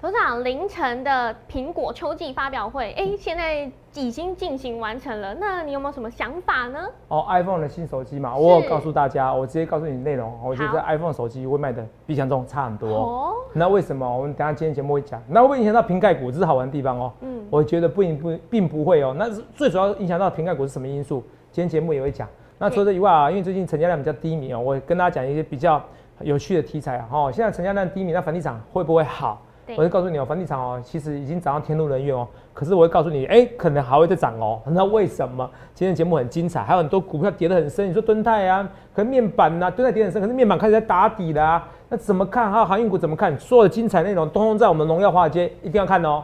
[0.00, 5.34] 头长，凌晨的苹果秋季发表会，哎，现在已经进行完成了。
[5.34, 6.86] 那你有没有什么想法呢？
[7.08, 10.32] 哦，iPhone 的新手机嘛，我有告诉大家，我直接告诉你内容。
[10.44, 12.88] 我觉得 iPhone 手机会卖的比想中差很多。
[12.88, 14.08] 哦，那为什么？
[14.08, 15.20] 我们等下今天节目会讲。
[15.26, 16.30] 那会不会影响到瓶盖股？
[16.30, 17.12] 这是好玩的地方哦。
[17.22, 19.12] 嗯，我觉得不不并不会哦。
[19.18, 21.24] 那是最主要影响到瓶盖股是什么因素？
[21.50, 22.28] 今天节目也会讲。
[22.56, 25.82] 那除了这以外啊，因为最近成交量比较低迷哦，我跟大家讲一些比较
[26.20, 27.08] 有趣的题材啊。
[27.10, 29.42] 哦，现在成交量低迷，那房地产会不会好？
[29.76, 32.26] 我会告诉你哦，房地产哦，其实已经涨到天怒人怨哦。
[32.54, 34.60] 可是我会告诉你，哎，可能还会再涨哦。
[34.66, 35.48] 那为什么？
[35.74, 37.88] 今天节目很精彩，还有很多股票跌得很深。
[37.88, 41.62] 你说敦泰啊，可能面板呐，敦泰跌很深，可是面板开始在打底了。
[41.88, 42.50] 那怎么看？
[42.50, 43.38] 还有航运股怎么看？
[43.38, 46.22] 所有的精彩内容，通通在我们荣耀华尔街，一定要看哦。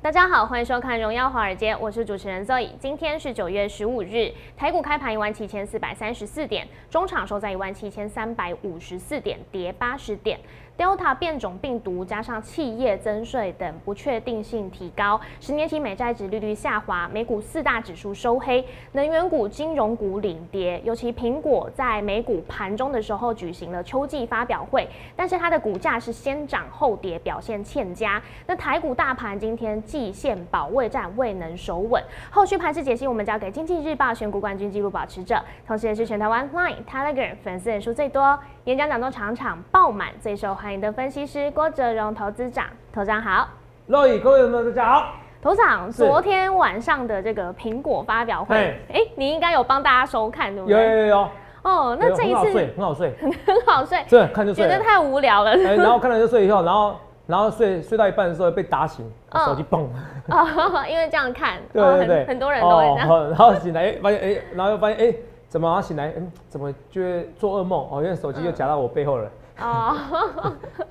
[0.00, 2.68] 大家好，欢迎收看《荣耀华尔街》，我是主持人 Zoe。
[2.78, 10.38] 今天是九月十五日，台股开盘一万七千四百三十四点，中场收在一万七千三百五十四点，跌八十点。
[10.78, 20.80] Delta 变种病毒加上企业增税等不确定性提高，十年期美债值利率下滑，美股四大指数收黑，能源股、金融股领跌。
[20.84, 28.22] 尤其苹果在美股盘中的时候举行了秋季发表会，但是它的股价是先涨后跌，表现欠佳。
[28.46, 38.38] 那台股大盘今天季线保卫战未能守稳，后续盘势解析我们交给经济日报选股冠军纪录保持者，同时也是全台湾 Line、Telegram 粉丝人数最多。
[38.64, 43.48] 演讲讲座场场爆满，最受欢迎的分析师郭哲荣投资长，投长好，
[43.88, 50.76] 各位各位朋友大家好，头长，昨天晚上的这个苹果发表会，哎，你应该有帮大家收看对不对？
[50.76, 51.28] 有有有
[51.62, 53.14] 哦，那这一次很好睡，
[53.46, 56.96] 很好睡， 对，看就睡，觉得太无聊了，然后看了就睡以后，然后
[57.28, 59.08] 然后睡睡到一半的时候被打醒，
[59.46, 59.86] 手机嘣，
[60.28, 65.14] 哦， 因为这样看，对对对，很多人都会这样， 然后醒来发现哎，然后又发现哎。
[65.50, 66.12] 怎么醒来？
[66.14, 67.80] 嗯，怎么就会做噩梦？
[67.90, 69.26] 哦，因为手机又夹到我背后了。
[69.60, 69.96] 哦，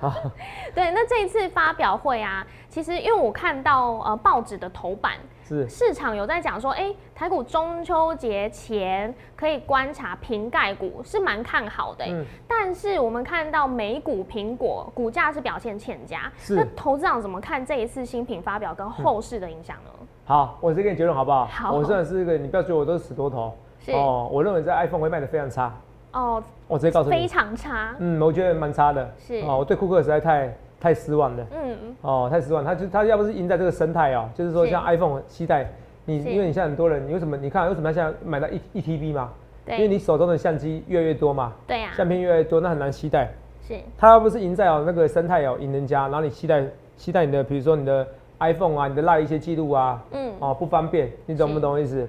[0.74, 5.12] 对，那这一次发表会啊，其实因为我看到呃报纸的头版
[5.44, 12.04] 是市场有在讲说，哎，台股中秋节前可以观察瓶盖股是蛮看好的。
[12.06, 16.30] 嗯，但是我们看到美股苹果股价是表现欠佳。
[16.36, 19.90] 是，那投资长怎么看这一次新品发表跟后市的影响呢？
[20.26, 21.46] 好，我先给你结论好不好？
[21.46, 23.56] 好，我虽然是一个，你不要觉得我都是死多头。
[23.90, 25.74] 哦，我认为这 iPhone 会卖的非常差。
[26.12, 27.94] 哦，我直接告诉你，非常差。
[27.98, 29.10] 嗯，我觉得蛮差的。
[29.18, 31.46] 是哦，我对库克实在太太失望了。
[31.52, 31.96] 嗯嗯。
[32.02, 32.64] 哦，太失望。
[32.64, 35.70] 他就他要不是赢在这个生态哦，就是说像 iPhone 期待
[36.06, 37.36] 你，因为你现在很多人，你为什么？
[37.36, 39.30] 你看为什么要现在买到一一 TB 嘛？
[39.66, 39.76] 对。
[39.76, 41.52] 因为你手中的相机越来越多嘛。
[41.66, 41.90] 对呀。
[41.96, 43.28] 相片越来越多，那很难期待。
[43.66, 43.74] 是。
[43.96, 46.64] 他要不是赢在哦那个生态哦赢人家，然后你期待
[46.96, 48.06] 期待你的，比如说你的
[48.40, 52.08] iPhone 啊，你的赖一些记录啊，嗯，哦不方便，你懂不懂意思？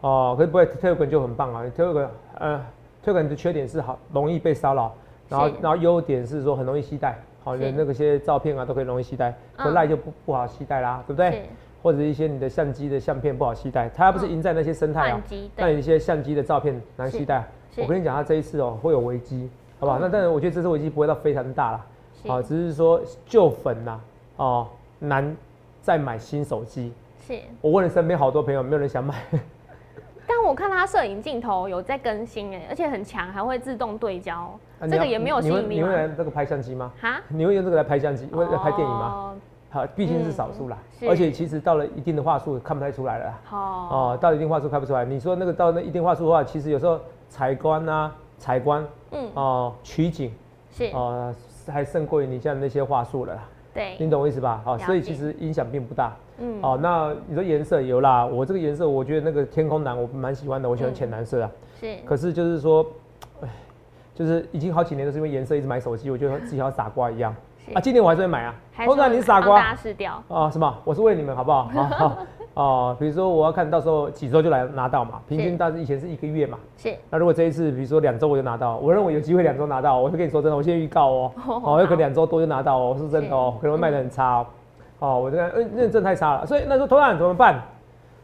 [0.00, 1.62] 哦，可是不会，Telegram 就很棒啊。
[1.76, 2.60] Telegram，呃
[3.04, 4.92] ，Telegram 的缺点是好容易被骚扰，
[5.28, 11.48] 然后然后优点是说很容易携带，好，连那个些照片啊都可以容易携带，可赖就不不好携带啦，对不对？
[11.82, 15.22] 或者一些你的相机的相片不好携带，它要不是赢在那些生态啊，
[15.56, 17.44] 那一些相机的照片难携带。
[17.76, 19.98] 我跟你讲，它这一次哦会有危机，好不好？
[19.98, 21.86] 那但是我觉得这次危机不会到非常大了，
[22.32, 24.00] 啊，只是说旧粉呐，
[24.36, 24.66] 哦
[24.98, 25.36] 难
[25.82, 26.90] 再买新手机。
[27.20, 29.14] 是我问了身边好多朋友，没有人想买。
[30.26, 34.50] 但我看它摄影镜头有在更新哎，而且很强，还会自动对焦，
[34.82, 35.76] 这个也没有吸引力。
[35.76, 36.90] 你会用这个拍相机吗？
[37.00, 37.20] 哈？
[37.28, 38.26] 你会用这个来拍相机？
[38.26, 39.34] 会来拍电影吗？
[39.70, 40.78] 好，毕竟是少数啦。
[41.08, 43.40] 而且其实到了一定的话术看不太出来了。
[43.50, 43.58] 哦。
[43.90, 45.04] 哦，到一定话术看不出来。
[45.04, 50.32] 你说那个到那一定话术的话，其实有时候采光啊、采光，嗯，哦，取景
[50.70, 51.34] 是哦，
[51.66, 53.36] 还胜过于你像那些话术了。
[53.74, 53.96] 对。
[53.98, 54.62] 你懂我意思吧？
[54.64, 56.16] 好，所以其实影响并不大。
[56.38, 61.50] 嗯，哦，那你说颜色有啦，我这个颜色我觉得那个天空蓝我蛮喜欢的，我喜欢浅蓝色啊。
[61.80, 61.96] 是。
[62.04, 62.86] 可是就是说，
[63.42, 63.48] 哎，
[64.14, 67.34] 就是已经好几年都是因为颜色一直买手机，我觉得自己像傻瓜一样。
[67.72, 68.54] 啊，今年我还是会买啊。
[68.84, 69.58] 通常你傻瓜。
[69.58, 70.22] 大试掉。
[70.28, 70.76] 啊，什么？
[70.84, 71.64] 我是为你们好不好？
[71.64, 72.18] 好。
[72.54, 76.58] 哦，比如说我要看到时候几周就来拿到嘛，平均大致以前是一个月嘛。
[76.76, 76.94] 是。
[77.10, 81.32] 那如果这一次比如说两周我就拿到，我认为有机会两周拿到，我就跟你说真的，我先预告哦。
[81.64, 81.80] 哦。
[81.80, 84.46] 有可能两周多就拿到哦，是真的哦，可能会卖的很差哦。
[85.00, 87.60] 哦，我这个认认证太差了，所以那时候投案怎么办？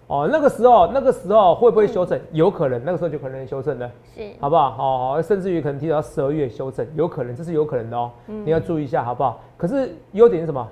[0.07, 2.19] 哦，那个时候那个时候会不会修正？
[2.33, 4.71] 有可能，那个时候就可能修正的，是，好不好？
[4.73, 8.11] 好，甚至于可能提到十二月修正，有可能，这是有可能的哦。
[8.27, 9.41] 嗯，你要注意一下，好不好？
[9.57, 10.69] 可是优点是什么？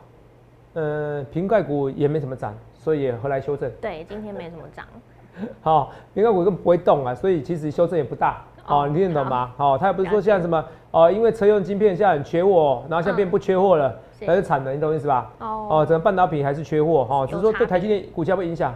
[0.74, 2.52] 嗯，瓶盖股也没什么涨，
[2.88, 3.70] 所以何来修正？
[3.82, 4.86] 对，今天没什么涨。
[5.60, 8.42] 好，因为股根本不会动啊，所以其实修正也不大。
[8.66, 9.52] 哦，你听得懂吗？
[9.58, 13.94] 哦，他也不是说像什么哦，因为车用晶片现在很缺货，然后现在变不缺货了，
[14.26, 15.30] 还是产能，你懂意思吧？
[15.40, 18.74] 哦，哦，整个半导体还是缺货哈，只是说对台积电股价会影响。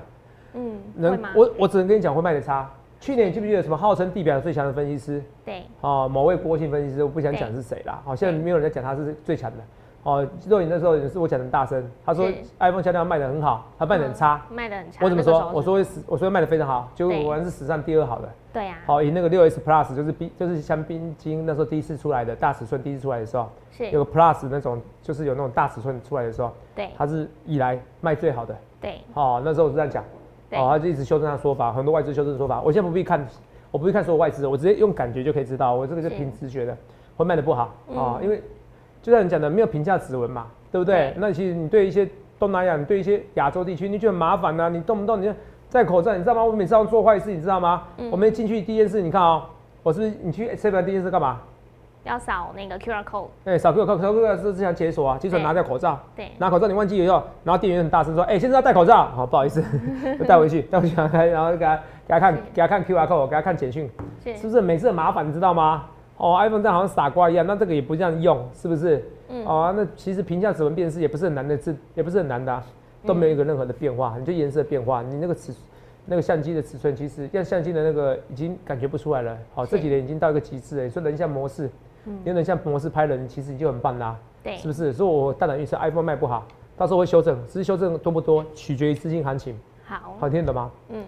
[0.52, 2.68] 嗯，能我我只能跟你讲会卖的差。
[3.00, 5.24] 去年记不记得什么号称地表最强的分析师？
[5.42, 8.02] 对，哦，某位郭姓分析师，我不想讲是谁啦。
[8.04, 9.56] 好，现在没有人在讲他是最强的。
[10.02, 12.28] 哦，肉眼那时候也是我讲的大声，他说
[12.58, 15.04] iPhone 销量卖的很好，他卖的很差，卖的很差。
[15.04, 15.50] 我怎么说？
[15.54, 18.28] 我说会史，我说卖的非常好，就果然是史上第二好的。
[18.52, 18.78] 对呀。
[18.84, 28.56] 好，以那个六 S Plus 就是冰，就是香槟金那时候第一次出来的大尺寸，第一次出来的时候，是有个 Plus 那种，就是有那种大尺寸出来的时候，对，它是以来卖最好的。
[28.80, 29.00] 对。
[29.14, 30.02] 哦，那时候我是这样讲，
[30.60, 33.24] 哦，他就一直修正他说法，很多外资修正说法，我现在不必看，
[33.70, 36.76] 我不必看所有外资，我直接用感觉就可以知道，我这个是凭直觉的，
[37.16, 38.42] 会卖的不好啊，因为
[39.02, 40.46] 就像你讲的，没有评价指纹嘛。
[40.70, 41.12] 对不对？
[41.18, 42.08] 那其实你对一些
[42.38, 44.70] 东南亚，你对一些亚洲地区，你觉得麻烦呢？
[44.70, 45.34] 你动不动你就
[45.70, 46.42] 戴口罩，你知道吗？
[46.42, 47.82] 我每次要做坏事，你知道吗？
[48.10, 49.44] 我们进去第一件事，你看啊，
[49.82, 51.42] 我是你去 seven 第一件事干嘛？
[52.04, 53.26] 要扫那个 QR code。
[53.44, 56.00] 对，扫 QR code，QR code 是之前解锁啊，解锁拿掉口罩。
[56.16, 56.30] 对。
[56.38, 59.62] 拿口罩你忘记以后，然后店员很大声说：“哎，现在要戴口罩。”好，不好意思，
[60.26, 63.90] 带回去，带回去，然后给他给他看，给他看 QR code，给他看简讯，
[64.24, 65.28] 是不是每次很麻烦？
[65.28, 65.84] 你知道吗？
[66.22, 69.04] 哦，iPhone 这样好像傻瓜一样，那这个也不这样用，是不是？
[69.28, 69.44] 嗯。
[69.44, 72.62] 哦，那其实屏下指纹辨识也不是很难的，字也不是很难的，
[73.04, 75.52] 都没有一个任何的变化，你就颜色变化，你那个尺，
[76.06, 79.36] 那个相机的尺寸，其实像相机的那个已经感觉不出来了。
[79.52, 80.84] 好，这几年已经到一个极致了。
[80.84, 81.68] 你说人像模式，
[82.04, 84.16] 嗯用人像模式拍人，其实就很棒啦。
[84.44, 84.56] 对。
[84.58, 84.92] 是不是？
[84.92, 86.46] 所以我大胆预测 iPhone 卖不好，
[86.76, 89.58] 到时候会修正，只是修正多不多，取决于资金行情。
[89.84, 90.14] 好。
[90.20, 90.70] 好听得懂吗？
[90.90, 91.02] 嗯。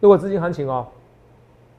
[0.00, 0.86] 如果资金行情哦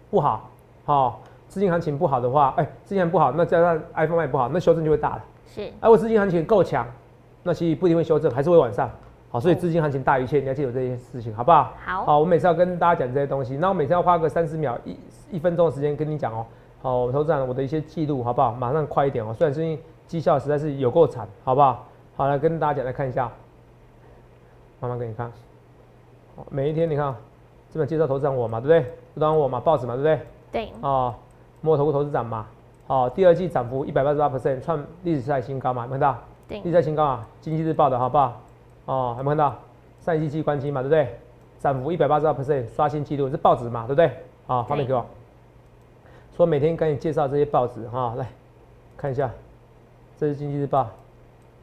[0.10, 0.50] 不好，
[0.84, 1.22] 好。
[1.52, 5.24] 资金行情不好的话，哎，资金行不好，那加上 iPhone 卖不好，那修正就会大了。
[5.46, 6.88] 是，如果资金行情够强，
[7.44, 8.90] 那其实不一定会修正，还是会往上。
[9.30, 11.74] 好，所以资金行情大于一切，你要记住这件事情，好不好？
[11.86, 12.06] 好。
[12.06, 14.98] 好，我每次要跟大家讲这些东西，那我每次要花个三十秒、一
[15.30, 16.46] 一分钟的时间跟你讲哦。
[16.82, 18.54] 好，我投资长我的一些记录，好不好？
[18.54, 19.34] 马上快一点哦。
[19.34, 19.78] 虽然最近
[20.08, 21.86] 绩效实在是有够惨，好不好？
[22.16, 23.30] 好，来跟大家讲，来看一下，
[24.80, 25.30] 慢慢给你看。
[26.50, 27.14] 每一天你看，
[27.70, 28.94] 这本介绍投资人我嘛，对不对？
[29.14, 30.20] 不当我嘛，报纸嘛，对不对？
[30.52, 30.72] 对。
[30.80, 31.14] 哦。
[31.62, 32.46] 摩投投资涨嘛，
[32.88, 36.20] 好，第二季涨幅一百八十八 percent，创历史赛新高嘛，有没有看到？
[36.48, 38.42] 对，历史赛新高啊，经济日报的好不好？
[38.86, 39.56] 哦，有没有看到？
[40.02, 41.20] 上一季季关机嘛，对不对？
[41.60, 44.12] 涨幅一百八十二 percent，刷新纪录，是报纸嘛，对不对？
[44.48, 45.06] 好，画面给我。
[46.36, 48.28] 说每天跟你介绍这些报纸哈，来
[48.98, 49.30] 看一下，
[50.18, 50.88] 这是经济日报，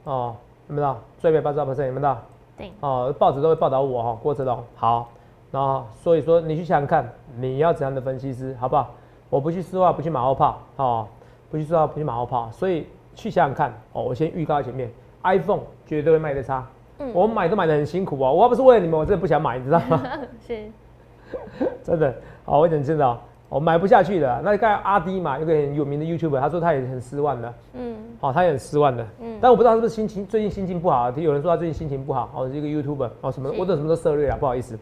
[0.04, 0.36] 哦，
[0.68, 1.28] 有没有到？
[1.28, 2.16] 一百八十二 percent，有没有到？
[2.56, 5.08] 对，哦，报纸都会报道我哈，郭哲龙，好，
[5.50, 8.94] 然后所以说你去想想看，你要怎样的分析师，好不好？
[9.30, 11.06] 我不去丝袜，不去马后炮，哦，
[11.50, 14.90] 不去丝袜，不去马后炮，所以去想想看，哦，我先预告在前面
[15.22, 16.66] ，iPhone 绝对会卖的差，
[16.98, 20.02] 嗯，我买都买的很辛苦哦，我要不是为了你们，我真的不想买，你知道吗？
[20.46, 20.64] 是，
[21.84, 22.14] 真的，
[22.44, 24.40] 好，我讲真的，我买不下去的。
[24.42, 34.78] 那刚才阿迪嘛，一个很有名的 YouTuber，他说他也很失望的，嗯，好，他也很失望的，嗯，但我不知道是不是心情最近心情不好，有人说他最近心情不好，哦，一个 YouTuber，哦，什么，我等什么都涉略啊，不好意思，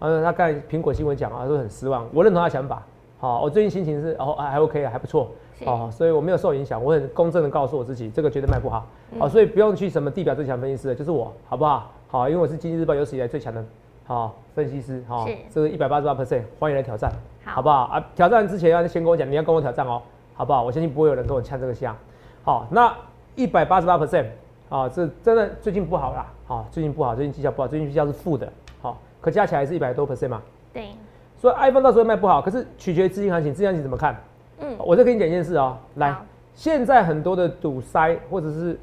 [0.00, 2.82] 嗯，他刚才苹果新闻讲啊，他说很失望，我认同他想法。
[3.18, 5.30] 好，我最近心情是哦还 OK 啊，还不错，
[5.64, 8.86] 哦，所以我没有受影响，我很公正的告诉我自己，这个绝对卖不好，
[9.18, 11.90] 好，所以不用去什么地表最强分析师，就是我，好不好？
[12.08, 13.64] 好，因为我是经济日报有史以来最强的，
[14.04, 17.10] 好分析师，好，这个一百八十八 percent，欢迎来挑战，
[17.44, 17.84] 好不好？
[17.84, 20.02] 啊，挑战之前要先跟我讲，你要跟我挑战哦，
[20.34, 20.62] 好不好？
[20.62, 21.96] 我相信不会有人跟我呛这个香，
[22.44, 22.94] 好，那
[23.34, 24.26] 一百八十八 percent，
[24.68, 28.52] 啊，这真的最近不好啦，好，最近不好，最近绩效不好，最近绩效是负的，
[28.82, 30.42] 好，可加起来是一百多 percent 嘛？
[30.74, 30.90] 对。
[31.38, 34.16] 所以 iPhone 到时候卖不好，可是取决于资金行情，资金行情怎么看？
[34.60, 36.16] 嗯，我再跟你讲一件事哦，来，
[36.54, 38.78] 现在很多的堵塞或者是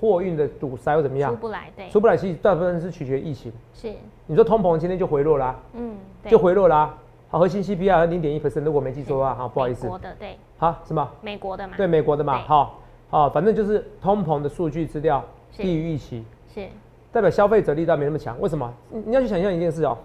[0.00, 3.52] 货运的堵塞或怎么样，出不来，对，出不来，其实大部分是取决于疫情。
[3.72, 3.92] 是，
[4.26, 6.92] 你说通膨今天就回落啦，嗯，就回落啦。
[7.28, 11.10] 好，核心 CPI 零点一 percent，如果没记错的话，好，不好意思，美国的对，好，是吗？
[11.20, 15.24] 美国的嘛，对，美国的嘛，好，好，反正就是通膨的数据资料
[15.56, 16.66] 低于预期，是，
[17.12, 18.40] 代表消费者力道没那么强。
[18.40, 18.72] 为什么？
[18.90, 19.96] 你要去想象一件事哦。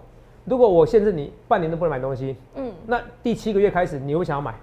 [0.44, 4.54] 如果我限制你半年都不能买东西，嗯，那第七个月开始你会想要买，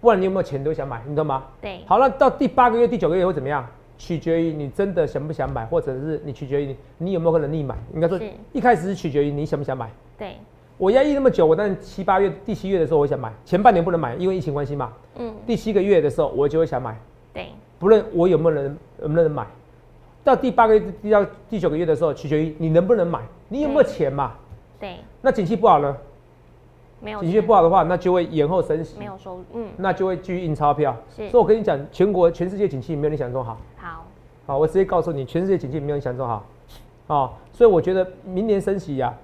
[0.00, 1.44] 不然你有没有钱都想买，你懂吗？
[1.60, 1.80] 对。
[1.86, 3.66] 好了，到第八个月、第九个月会怎么样？
[3.98, 7.76] 取决于你真的想不想买，或者是你取决于你你有没有能力买。
[7.94, 8.18] 应该说，
[8.52, 9.88] 一开始是取决于你想不想买。
[10.18, 10.36] 对。
[10.76, 14.92] 我压抑那么久，我但七八月、第七月的时候我想买，前半年不能买，因为疫情关系嘛。
[15.16, 15.32] 嗯。
[15.46, 16.98] 第七个月的时候我就会想买。
[17.32, 17.46] 对。
[17.78, 19.46] 不论我有没有人能不能买，
[20.24, 24.32] 到第八个月、第到第九个月的时候，取决于你能不能买，你有没有钱嘛。
[24.82, 25.96] 对，那景气不好呢？
[27.00, 30.96] 没有景气不好的话，那就会延后升息，没有收入，嗯，那就会继续印钞票。
[31.08, 33.56] 是，所以我跟你讲，全国全世界景气没有你想中好。
[33.76, 34.04] 好，
[34.44, 36.44] 好，我直接告诉你，全世界景气没有你想中好。
[37.06, 39.14] 哦，所以我觉得明年升息呀，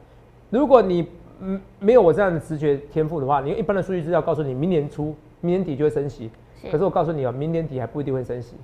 [0.50, 1.08] 如果你
[1.40, 6.30] 嗯没有我这样的直觉天赋的话，你用一般的数据资料告诉你，明年初、明年底就会升息。
[6.70, 8.54] 可是我告诉你哦，明年底还不一定会升息。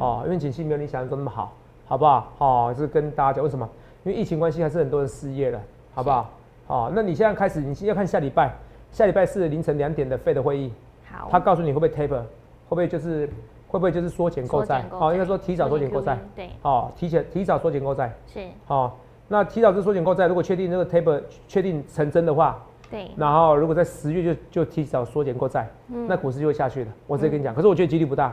[0.00, 1.52] 哦，因为景气没有你想象中那么好，
[1.86, 2.32] 好不好？
[2.38, 3.68] 哦，是跟大家讲为什么？
[4.02, 5.60] 因为疫情关系，还是很多人失业了，
[5.94, 6.28] 好不好？
[6.70, 8.54] 哦，那你现在开始，你要看下礼拜，
[8.92, 10.72] 下礼拜四凌晨两点的费的会议。
[11.10, 11.28] 好。
[11.28, 13.26] 他告诉你会不会 taper，会不会就是
[13.66, 14.84] 会不会就是缩减购债？
[14.92, 16.16] 哦，应该说提早缩减购债。
[16.36, 16.48] 对。
[16.62, 18.14] 哦，提前提早缩减购债。
[18.32, 18.46] 是。
[18.68, 18.92] 哦，
[19.26, 23.10] 那提早是缩减购债，如果确定这个 taper 确定成真的话，对。
[23.16, 26.90] 然后如果在十月就就提早缩减购债，那股市就会下去的。
[27.08, 28.32] 我直接跟你讲，可是我觉得几率不大。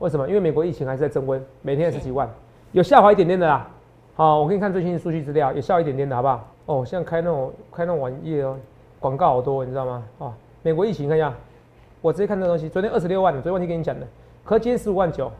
[0.00, 0.28] 为什么？
[0.28, 2.28] 因为美国疫情还是在增温，每天十几万，
[2.72, 3.66] 有下滑一点点的啦。
[4.14, 6.48] 好，我给你看最新的数据资料，也笑一点点的，好不好？
[6.66, 8.56] 哦，现在开那种开那种网页哦，
[8.98, 10.02] 广告好多，你知道吗？
[10.18, 11.32] 哦，美国疫情看一下，
[12.02, 14.06] 我直接看这东西，昨天二十六万，昨天问题跟你讲的，
[14.44, 15.30] 可今天十五万九，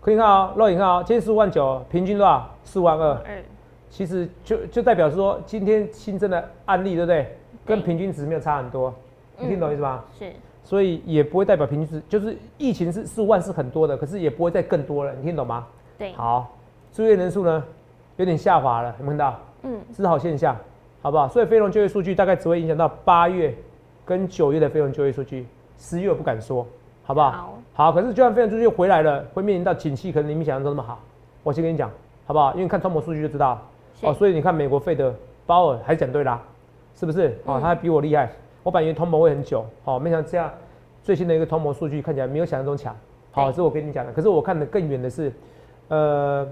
[0.00, 2.48] 可以看啊，肉眼看啊，今天十五万九，平均多少？
[2.64, 3.16] 四万二。
[3.90, 7.36] 其实就就代表说，今天新增的案例，对不对？
[7.66, 8.94] 跟平均值没有差很多，
[9.38, 10.02] 你听懂意思吗？
[10.18, 10.32] 是。
[10.64, 15.66] 所以也不会代表平均值，就是疫情是四万是很多的，可是也不会再更多了，你听懂吗？
[15.98, 16.12] 对。
[16.12, 16.50] 好，
[16.92, 17.62] 住院人数呢
[18.16, 19.40] 有点下滑了，有没看到？
[19.62, 20.56] 嗯，是好现象，
[21.00, 21.28] 好不好？
[21.28, 23.54] 所以非农就业数据大概只会影响到八月
[24.04, 25.46] 跟九月的非农就业数据，
[25.78, 26.66] 十月我不敢说，
[27.04, 27.30] 好不好？
[27.30, 27.58] 好。
[27.74, 31.00] 好，可是就算非农数据回来了，会面临到景气可能你们想象中那么好，
[31.42, 31.90] 我先跟你讲，
[32.26, 32.54] 好不好？
[32.54, 33.60] 因为看通膨数据就知道。
[34.02, 35.14] 哦，所以你看美国费的
[35.46, 36.42] 鲍尔还讲对啦，
[36.96, 37.38] 是不是？
[37.44, 38.28] 哦，他还比我厉害。
[38.64, 40.50] 我本以为通膨会很久，好，没想到这样
[41.04, 42.96] 最新的一个通膨数据看起来没有想象中强，
[43.30, 44.12] 好，这是我跟你讲的。
[44.12, 45.32] 可是我看的更远的是，
[45.88, 46.46] 呃，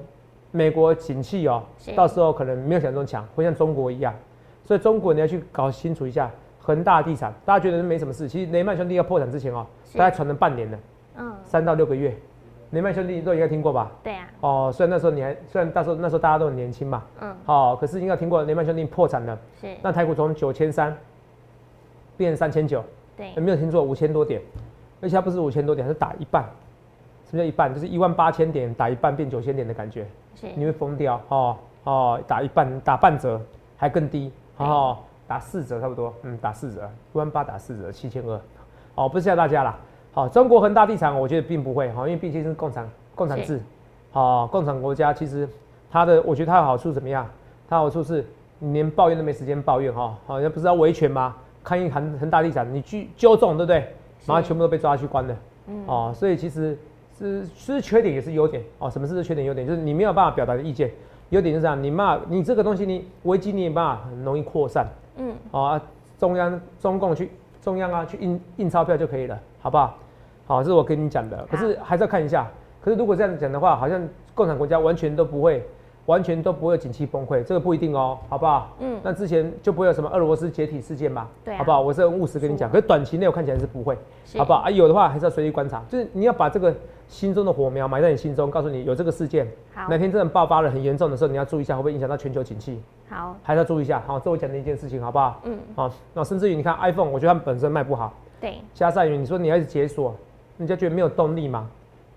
[0.50, 1.62] 美国景气哦，
[1.94, 4.14] 到时候可能没有想象中强，会像中国一样。
[4.64, 6.30] 所以中国你要去搞清楚一下，
[6.60, 9.66] 恒大地产，大家觉得没什么事，其实雷曼兄弟要破产之前哦，
[9.96, 10.78] 大概传了半年了，
[11.16, 12.16] 嗯，三到六个月，
[12.70, 13.90] 雷曼兄弟都应该听过吧？
[14.02, 14.28] 对啊。
[14.40, 19.68] 哦，虽然那时候你还，虽然那时候那时候大家都很年轻嘛，嗯，好，可是应该听过雷曼兄弟破产了，是。
[19.82, 20.96] 那台股从九千三。
[22.16, 22.84] 变三千九，
[23.16, 23.82] 对，有没有听错？
[23.82, 24.42] 五千多点，
[25.00, 26.44] 而且它不是五千多点，是打一半。
[27.24, 27.72] 什么叫一半？
[27.72, 30.06] 就是一万八千点打一半变九千点的感觉，
[30.54, 33.40] 你会疯掉哦哦，打一半打半折
[33.76, 38.40] 还更低哦，打四折差不多，嗯，打四折，一万八打四折七千二，
[38.94, 39.78] 哦，不是吓大家啦。
[40.12, 43.60] 好，中国恒大地产我觉得并不会哈，因为毕竟是共产共产制，
[44.12, 45.48] 好，共产国家其实
[45.90, 47.26] 它的我觉得它的好处怎么样？
[47.68, 48.26] 它好处是
[48.58, 51.36] 你连抱怨都没时间抱怨哈，好像不是要维权吗？
[51.62, 53.94] 看一恒恒大地产，你去纠众，对不对？
[54.26, 55.36] 马上全部都被抓去关了。
[55.66, 56.76] 嗯，哦，所以其实
[57.20, 58.90] 是是缺点也是优点哦。
[58.90, 59.66] 什么是缺点优点？
[59.66, 60.90] 就是你没有办法表达的意见。
[61.28, 64.86] 优点是这样，你骂你这个东西，你危机你也办法很容易扩散。
[65.16, 65.80] 嗯，哦，
[66.18, 67.30] 中央中共去
[67.62, 69.96] 中央啊去印印钞票就可以了，好不好？
[70.46, 71.46] 好，这是我跟你讲的。
[71.50, 72.48] 可是还是要看一下。
[72.80, 74.00] 可是如果这样讲的话，好像
[74.34, 75.62] 共产国家完全都不会。
[76.06, 78.74] 完全都不会景气崩溃，这个不一定哦，好不好？
[78.80, 81.28] 嗯，那之前就不会有什么俄罗斯解体事件吧？
[81.44, 81.80] 对，好不好？
[81.80, 83.96] 我是很务实跟你讲，可是短期内我看起来是不会，
[84.36, 84.60] 好不好？
[84.60, 86.74] 啊，有的话还是要随意观察，就是你要把这个
[87.10, 92.80] 心中的火苗埋在你心中，告诉你有这个事件，哪天真的爆发了很严重的时候，你要注意一下会不会影响到全球景气。
[93.08, 94.00] 好，还是要注意一下。
[94.06, 95.40] 好，这我讲的一件事情，好不好？
[95.44, 100.14] 嗯，好，那甚至于你看 iPhone，我觉得它们本身卖不好，对，加上于你说你要解锁，
[100.56, 101.68] 人家觉得没有动力嘛。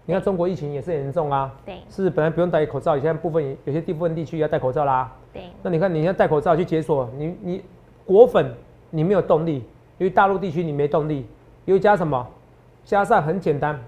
[0.06, 5.12] 你看中国疫情也是很严重啊，对，是本来不用戴口罩，现在部分有些地部分地区要戴口罩啦。
[5.34, 7.64] 对，那你看你现在戴口罩去解锁，你你
[8.06, 8.54] 果粉
[8.92, 9.56] 你没有动力，
[9.98, 11.26] 因为大陆地区你没动力，
[11.66, 12.28] 又加什么？
[12.86, 13.82] 加上很简单，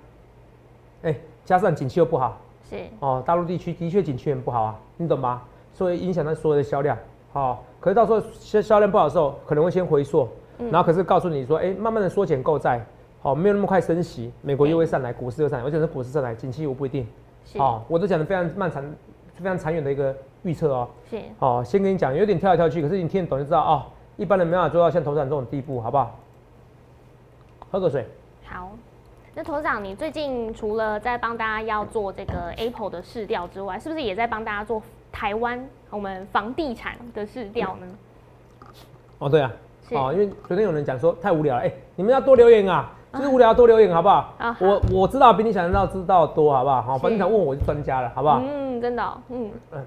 [1.05, 2.37] 哎，加上景气又不好，
[2.69, 5.41] 是哦，大陆地区的确景气很不好啊，你懂吗？
[5.73, 6.97] 所以影响到所有的销量，
[7.31, 10.27] 好，可是到时候销销量不好的时候，可能会先回缩，
[10.71, 12.85] 然后可是告诉你说，哎，慢慢的缩减购债。
[13.21, 17.07] 哦，没有那么快升息，美国又会上来，股市又上来，而且是股市上来，景气我不一定。
[17.55, 18.83] 哦，我都讲的非常漫长、
[19.33, 20.87] 非常长远的一个预测哦。
[21.09, 21.19] 是。
[21.39, 23.83] 哦，先跟你讲，有点跳来跳去，可是你听得懂就知道哦。
[24.15, 26.15] 一般人没办法做到像头长这种地步，好不好？
[27.71, 28.05] 喝个水。
[28.45, 28.69] 好。
[29.37, 37.87] 那头长，你最近除了在帮大家要做这个 Apple 的市调之外，是不是也在帮大家做台湾我们房地产的市调呢？
[39.19, 39.51] 哦，对啊。
[39.91, 42.89] 哦，因为昨天有人讲说太无聊了，哎，你们要多留言啊。
[43.13, 44.33] 就是无聊多留言好不好？
[44.37, 46.81] 啊我我知道比你想象到知道多好不好？
[46.81, 48.41] 好，房地产问我是专家了，好不好？
[48.41, 49.85] 嗯，真的，嗯嗯，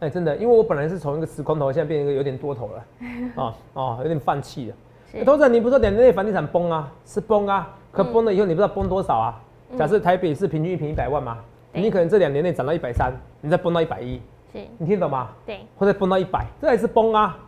[0.00, 2.84] 哎，真的，因为我本来是从一个死空头，现在变成一个有点多头了，
[3.36, 4.76] 哦哦，有点放弃了。
[5.24, 6.92] 董事长，你不是说两年内房地产崩啊？
[7.04, 9.40] 是崩啊，可崩了以后你不知道崩多少啊？
[9.78, 11.38] 假设台北是平均一平一百万嘛，
[11.72, 14.20] 你可能这两年内涨到一百三，你再崩到一百一，
[14.52, 15.28] 是，你听懂吗？
[15.46, 17.38] 对，或者崩到一百，这还是崩啊？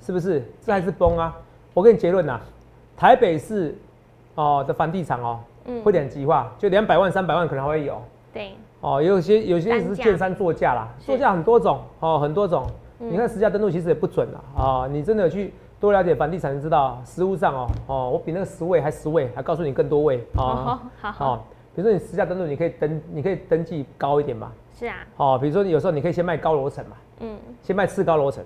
[0.00, 0.42] 是不是？
[0.60, 1.36] 这还是崩啊？
[1.74, 2.40] 我给你结论呐，
[2.96, 3.76] 台北市。
[4.34, 5.40] 哦，的房地产哦，
[5.84, 8.00] 会两极化，就两百万、三百万可能还会有。
[8.32, 8.52] 对。
[8.80, 12.66] 哦，有些有些是建商作价啦，作价很多种哦，很多种。
[12.98, 15.52] 你看实价登录其实也不准啦，啊，你真的去
[15.82, 20.78] 多了解房地产，知道实物上哦哦，我比那个十位还十位，还告诉你更多位哦。
[21.00, 21.36] 好，好，
[21.74, 24.52] 比如说你私下登录，你可以登，你可以登记高一点嘛。
[24.78, 24.98] 是啊。
[25.16, 26.96] 哦，比如说你有时候你可以先卖高楼层嘛。
[27.18, 27.36] 嗯。
[27.62, 28.44] 先卖次高楼层，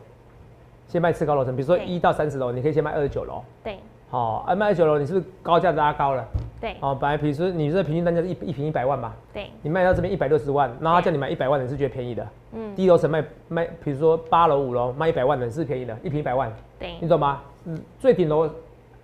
[0.89, 3.43] 先卖次高楼层，比如说一到三十楼，你可以先卖二十九楼。
[3.63, 3.79] 对。
[4.09, 6.25] 好，啊卖二十九楼，你是不是高价拉高了？
[6.61, 6.77] 对。
[6.81, 9.13] 哦，本来比如说你这平均单价是一一平一百万嘛。
[9.33, 9.51] 对。
[9.63, 12.27] 你卖到这边一百六十万，然后叫你买一百万，你是觉得便宜的。
[12.53, 12.75] 嗯。
[12.75, 16.53] 低楼层卖卖，比如说八楼五楼卖一百万的是便宜的，一平一百万。
[16.79, 16.95] 对。
[17.01, 17.43] 你懂吗？
[17.65, 17.79] 嗯。
[17.99, 18.49] 最顶楼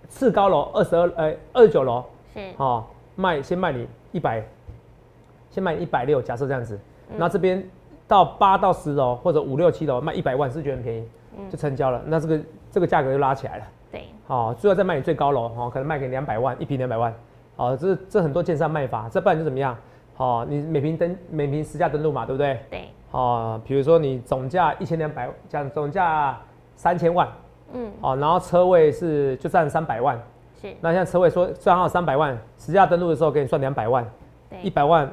[0.07, 2.03] 次高楼二十二呃二十九楼。
[2.33, 2.39] 是。
[2.57, 2.83] 哦，
[3.15, 4.43] 卖先卖你一百，
[5.49, 6.79] 先卖一百六，假设这样子。
[7.15, 7.63] 那这边
[8.07, 11.07] 到八到十楼或者五六七楼卖一百万，是觉得很便宜，
[11.37, 12.01] 嗯就成交了。
[12.07, 12.39] 那这个
[12.71, 13.63] 这个价格就拉起来了。
[13.91, 17.13] 对，好，最后再卖你最高楼，哦，可能卖给两百万，一平两百万，
[17.55, 19.77] 好，这这很多建商卖法，这不然就怎么样？
[20.15, 22.59] 好，你每平登每平实价登录嘛，对不对？
[22.69, 26.37] 对，哦，比如说你总价一千两百，讲总价
[26.75, 27.27] 三千万，
[27.73, 30.19] 嗯，哦，然后车位是就占三百万，
[30.61, 34.05] 是，那现在车位说算好三百万，实价登录的时候给你算两百万，
[34.49, 35.11] 对，一百万，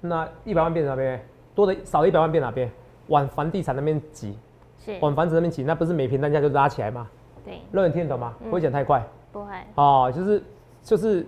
[0.00, 1.22] 那一百万变哪边？
[1.54, 2.70] 多的少了一百万变哪边？
[3.08, 4.38] 往房地产那边挤，
[4.78, 7.06] 是，往房子那边挤，那不是每平单价就拉起来吗？
[7.44, 8.34] 对，肉眼听得懂吗？
[8.44, 9.50] 不会讲太快，不会。
[9.74, 10.42] 哦，就是
[10.82, 11.26] 就是，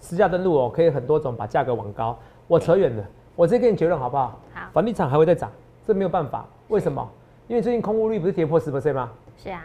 [0.00, 2.18] 实价登录哦，可以很多种把价格往高。
[2.46, 3.04] 我扯远了，
[3.36, 4.38] 我直接给你结论好不好？
[4.52, 4.68] 好。
[4.72, 5.50] 房地产还会再涨，
[5.86, 6.44] 这没有办法。
[6.68, 7.08] 为什么？
[7.48, 9.10] 因为最近空屋率不是跌破十 percent 吗？
[9.36, 9.62] 是啊。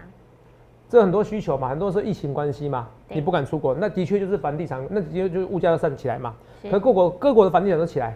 [0.87, 6.33] 这很多需求嘛，很多是疫情关系嘛，你不敢出国，那的确就是房地产，那的确就是物价要上起来嘛。
[6.69, 8.15] 可各国各国的房地产都起来，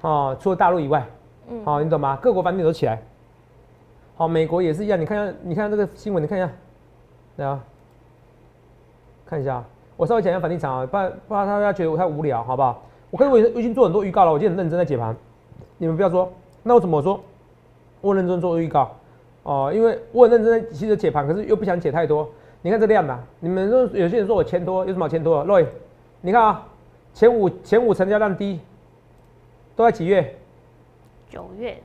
[0.00, 1.04] 哦，除了大陆以外，
[1.48, 2.16] 嗯，好，你懂吗？
[2.22, 3.02] 各国房地产都起来。
[4.16, 6.48] 好，美国也是一样，你看下，你看这个新闻，你看一下。
[7.36, 7.60] 对啊，
[9.26, 9.62] 看一下，
[9.96, 12.82] 我稍微讲一下房地产啊，不然不然大家觉得我太无聊，好不好？
[13.10, 15.14] 我可以我已经做很多预告了，我今天很认真在解盘，
[15.78, 16.32] 你们不要说，
[16.62, 17.20] 那我怎么说？
[18.00, 18.90] 我认真做预告
[19.44, 22.28] 哦，因为我很认真在其实解盘，可是又不想解太多。
[22.60, 25.66] 你看这量啊，你们说有些人说我钱多，有什么钱多？Roy，
[26.20, 26.66] 你看啊，
[27.12, 28.58] 前五前五成交量低，
[29.76, 30.34] 都在几月？
[31.28, 31.76] 九月，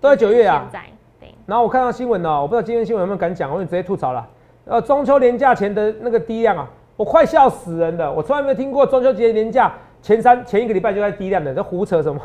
[0.00, 0.68] 都在九月啊。
[0.70, 0.86] 现在，
[1.20, 1.34] 对。
[1.44, 4.26] 然后我看到新闻呢，我不知道今天新闻有没有敢讲，我就直接吐槽了。
[4.64, 8.12] 呃，中秋年假前的那个低量啊，我快笑死人了！
[8.12, 12.20] 我从来没有听过中秋节年假前三前一个礼拜就在低量的，这胡扯什么？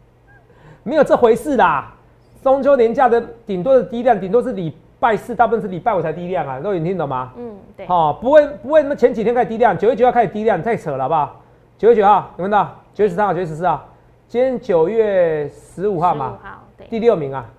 [0.82, 1.94] 没有这回事啦！
[2.42, 7.32] 中秋年假的顶多是低量，顶多是礼拜四，大部分是礼拜五才低量啊，各位你听懂吗？
[7.36, 7.86] 嗯，对。
[7.86, 11.40] 哦，不会不会，那么前几天开始低量，九月九号开始低量，太扯了，好不好？
[11.76, 12.74] 九月九号，有没有到？
[12.94, 13.86] 九月十三号，九月十四号，
[14.28, 16.38] 今天九月十五号嘛？
[16.42, 16.86] 号，对。
[16.86, 17.50] 第六名啊，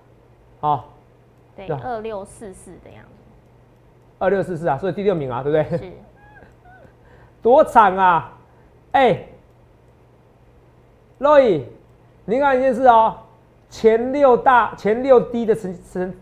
[0.60, 0.92] 好。
[1.56, 3.10] 对，二六四四的样子。
[4.18, 5.78] 二六四四啊，所以第六名啊，对不对？
[5.78, 5.92] 是，
[7.46, 8.36] 多惨啊！
[8.90, 9.24] 哎
[11.20, 11.62] ，Roy，
[12.24, 13.14] 您看一件事哦，
[13.70, 16.12] 前六大、前六低的成成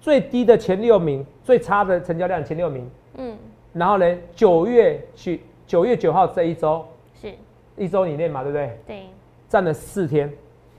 [0.00, 3.36] 最低的前六名，最差的成交量前六名，嗯，
[3.72, 6.86] 然后呢，九月去九月九号这一周
[7.20, 7.32] 是
[7.76, 8.78] 一周以内嘛，对不对？
[8.86, 9.06] 对，
[9.48, 10.32] 占了四天，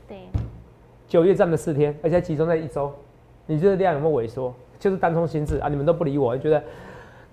[0.08, 0.20] 对，
[1.06, 2.90] 九月占了四天，而且集中在一周，
[3.46, 4.54] 你这个量有没有萎缩？
[4.80, 5.68] 就是单冲心智啊！
[5.68, 6.64] 你们都不理我，觉得，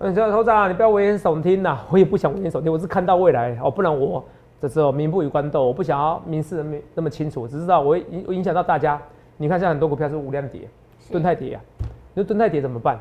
[0.01, 1.77] 嗯，说头长，你不要危言耸听呐！
[1.89, 4.23] 我也不想危言耸听，我是看到未来哦，不然我
[4.57, 8.97] 这时候民不与官斗，我不想要民事那么那么清楚，只知道我影影响到大家。
[9.35, 10.61] 你看，现在很多股票是无量跌，
[11.11, 11.61] 蹲太跌啊，
[12.13, 12.97] 你说蹲泰跌怎么办？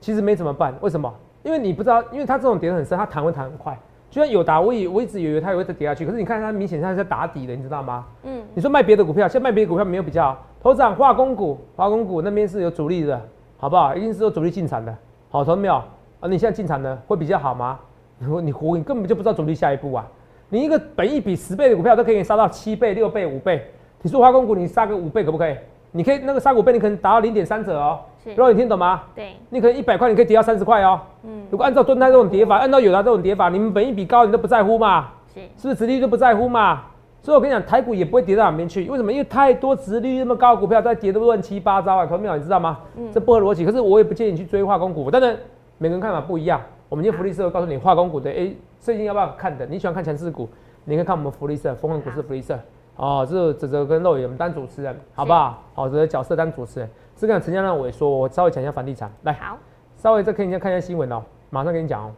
[0.00, 1.12] 其实没怎么办，为什么？
[1.44, 3.78] 因为你不知道，因为它这种跌很深，它弹会弹很快。
[4.10, 8.04] 就像有达，我以我一直以为它也会再跌下去，可是你看它明显它是在打底的，你知道吗？
[8.24, 8.42] 嗯。
[8.54, 10.46] 你说卖别的股票，现在卖别的股票没有比较好。
[10.60, 13.20] 头长，化工股，化工股那边是有主力的。
[13.56, 13.94] 好不好？
[13.94, 14.92] 一定是有主力进场的，
[15.30, 15.82] 好，同没有？
[16.20, 17.78] 啊，你现在进场呢，会比较好吗？
[18.18, 20.06] 你你胡，你根本就不知道主力下一步啊！
[20.50, 23.64] 你一个本一比十倍的股票都可以杀到七倍、六倍、五倍，
[24.02, 25.56] 你说化工股你杀个五倍可不可以？
[25.92, 28.00] 你可以那个杀五倍，你可能达到零点三折哦。
[28.22, 29.02] 是，果你听懂吗？
[29.14, 31.00] 对，你可能一百块，你可以跌到三十块哦。
[31.22, 35.08] 嗯，如果按照蹲泰这种跌法，按照友达这种跌法，你们本一比高，你都不在乎嘛？
[35.32, 36.82] 是，是不是直率都不在乎嘛？
[37.22, 38.88] 所以我跟你讲，台股也不会跌到哪边去。
[38.90, 39.10] 为什么？
[39.12, 42.06] 因为太多殖利率那么高的股票在跌得乱七八糟啊！
[42.06, 42.78] 投票你知道吗？
[42.96, 43.64] 嗯，这不合逻辑。
[43.64, 45.10] 可是我也不建议你去追化工股。
[45.10, 45.36] 当然，
[45.82, 46.60] 每个人看法不一样。
[46.90, 49.64] 我们今天福利社会告诉你，化工股的哎，最近要不要看的？
[49.64, 50.46] 你喜欢看强势股，
[50.84, 52.58] 你可以看我们福利社，风控股市福利社。
[52.96, 55.62] 哦，这这这跟肉眼我们当主持人，好不好？
[55.72, 56.90] 好，这个角色当主持人。
[57.16, 59.10] 这个成交量萎缩，我稍微讲一下房地产。
[59.22, 59.56] 来，好，
[59.96, 62.12] 稍微再看一下看一下新闻哦，马上跟你讲哦。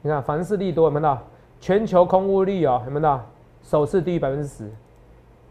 [0.00, 1.18] 你看，房市利多，有没有到？
[1.60, 3.22] 全球空屋率哦，有没有到？
[3.62, 4.70] 首次低于百分之十，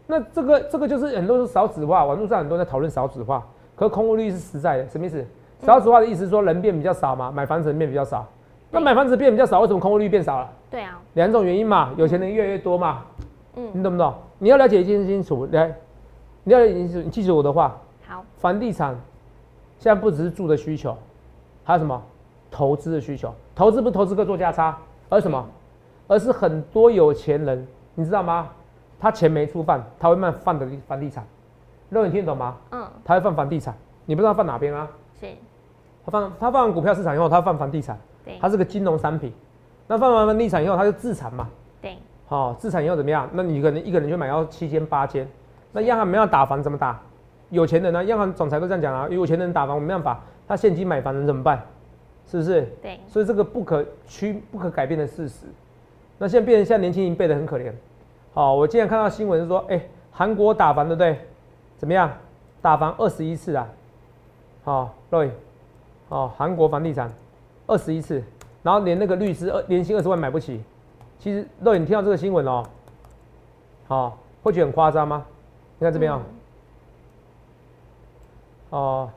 [0.08, 5.24] 那这个这个就是很多是少子化，网络上很多人在讨论少子化，可空屋率是实在的，什么意思？
[5.64, 8.26] 少子化的意思说人变比较少嘛，买房子人变比较少，
[8.70, 10.50] 那买房子变比较少，为什么空屋率变少了？
[10.70, 13.02] 对啊，两种原因嘛，有钱人越来越多嘛，
[13.56, 14.12] 嗯，你懂不懂？
[14.38, 15.74] 你要了解一件事清楚，来，
[16.42, 18.94] 你要你你记住我的话，好，房地产
[19.78, 20.96] 现在不只是住的需求，
[21.64, 22.02] 还有什么
[22.50, 23.32] 投资的需求？
[23.54, 24.76] 投资不是投资客做价差，
[25.08, 25.44] 而什么？
[26.06, 28.50] 而是很多有钱人，你知道吗？
[29.00, 31.24] 他钱没出饭，他会卖放的房地产。
[31.88, 32.56] 肉你听得懂吗？
[32.72, 32.86] 嗯。
[33.04, 33.74] 他会放房地产，
[34.04, 34.88] 你不知道放哪边啊？
[35.20, 35.26] 是。
[36.04, 37.98] 他放他放完股票市场以后，他放房地产。
[38.24, 38.38] 对。
[38.40, 39.32] 它是个金融商品。
[39.86, 41.48] 那放完房地产以后，他就自产嘛。
[41.80, 41.96] 对。
[42.26, 43.28] 好，自产以后怎么样？
[43.32, 45.28] 那你可能一个人就买到七间八间。
[45.72, 47.00] 那央行没有打房怎么打？
[47.50, 48.04] 有钱人呢？
[48.04, 49.08] 央行总裁都这样讲啊。
[49.08, 51.62] 有钱人打房我没办法，他现金买房能怎么办？
[52.26, 52.62] 是不是？
[52.82, 52.98] 对。
[53.06, 55.46] 所以这个不可屈、不可改变的事实。
[56.18, 57.72] 那现在变成现在年轻人背的很可怜。
[58.32, 61.18] 好，我今天看到新闻是说，哎，韩国打房对不对？
[61.76, 62.10] 怎么样？
[62.62, 63.68] 打房二十一次啊。
[64.64, 65.28] 好，Roy，
[66.08, 67.10] 哦，韩国房地产
[67.66, 68.22] 二十一次，
[68.62, 70.62] 然后连那个律师二年薪二十万买不起。
[71.18, 72.62] 其实，Roy，你听到这个新闻哦，
[73.88, 75.24] 好，会觉得很夸张吗？
[75.78, 76.22] 你看这边啊，
[78.70, 79.10] 哦，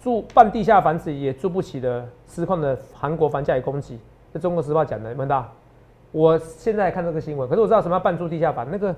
[0.00, 3.98] 住半地下房子也住不起的失控的韩国房价也攻击。
[4.32, 5.46] 这中国时报讲的，有看到？
[6.12, 8.66] 我现在看这个新闻，可是我知道什么叫半住地下房。
[8.70, 8.94] 那个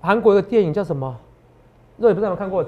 [0.00, 1.16] 韩国的电影叫什么？
[1.96, 2.64] 若也不知道有看过。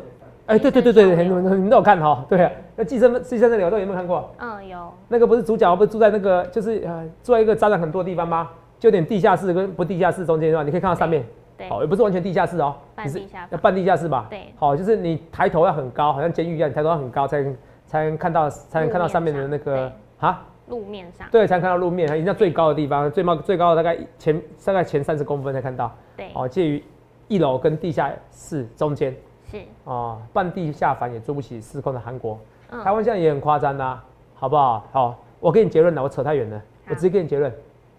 [0.47, 2.25] 哎，对对对对，很多你们都有看哈。
[2.29, 4.31] 对啊，那寄生寄生的鸟都有没有看过？
[4.39, 4.93] 嗯，有。
[5.09, 8.49] 那个不是主角不是住在那个就是呃住在一个蟑螂很多的地方吗？
[8.79, 10.63] 就有点地下室跟不地下室中间是吧？
[10.63, 11.25] 你可以看到上面。
[11.59, 11.69] 对。
[11.69, 12.75] 好，也不是完全地下室哦。
[12.95, 13.49] 半地下。
[13.51, 14.27] 要半地下室吧？
[14.31, 14.53] 对。
[14.57, 17.57] 好，就是你抬头要很高，好像监狱一样，你抬头要很高才能
[17.87, 20.45] 才能看到才能看到上面的那个啊。
[20.69, 25.93] 路面上对，才能看到路面，它一定要最高的地方，最高最高的大概前大概前三十公分才看到。
[26.17, 26.83] 对，哦，介于
[27.29, 29.15] 一楼跟地下室中间。
[29.51, 32.39] 是哦，半地下凡也租不起失控的韩国，
[32.83, 34.01] 台湾现在也很夸张呐，
[34.35, 34.85] 好不好？
[34.93, 37.53] 好，我给你结论了，我扯太远了，我直接给你结论。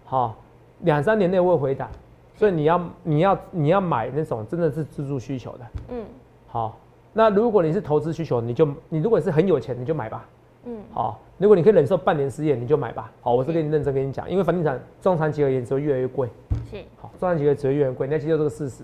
[0.04, 0.34] 好，
[0.80, 1.88] 两三年内我会回答，
[2.34, 5.66] 所以你要你要你要买那种真的是自住需求的。
[5.90, 6.04] 嗯，
[6.48, 6.76] 好，
[7.12, 10.28] 那如果你是投资需求，你就你如果是很有钱，你就买吧。
[10.64, 11.18] 嗯，好。
[11.38, 13.12] 如果你可以忍受半年失业，你就买吧。
[13.20, 16.28] 好，我是跟你认真跟你讲，因为房地产中长期而言只会越来越贵。
[16.68, 18.82] 是，好，中长期而言只会越来越贵，你要接受这个事实，